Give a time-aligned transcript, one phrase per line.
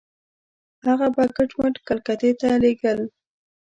[0.85, 2.99] هغه به کټ مټ کلکتې ته لېږل.